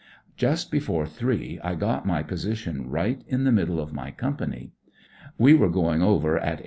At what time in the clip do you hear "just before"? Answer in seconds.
0.35-1.05